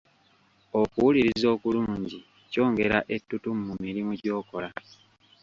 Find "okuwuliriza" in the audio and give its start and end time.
0.81-1.47